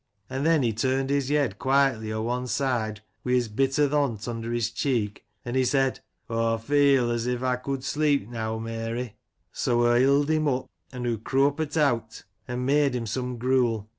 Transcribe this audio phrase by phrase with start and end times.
[0.31, 3.91] An' then he turn'd his yed quietly o' one side, wi' his bit o' th'
[3.91, 8.57] hont under his cheek, an' he said, 'Aw feel as iv aw could sleep neaw,
[8.57, 9.13] Mary!'
[9.63, 13.89] So hoo ilM him up; an' hoo crope't eawt, an' made him some gruel.